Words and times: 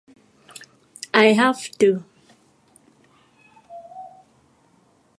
I 1.13 1.25
have 1.33 1.69
to! 1.77 2.03